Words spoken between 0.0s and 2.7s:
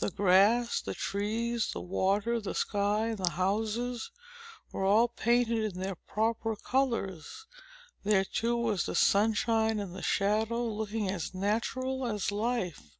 The grass, the trees, the water, the